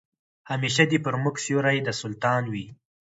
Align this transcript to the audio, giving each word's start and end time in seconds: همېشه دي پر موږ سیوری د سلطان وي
همېشه 0.49 0.83
دي 0.91 0.97
پر 1.05 1.15
موږ 1.23 1.35
سیوری 1.45 1.79
د 1.83 1.89
سلطان 2.01 2.43
وي 2.53 2.65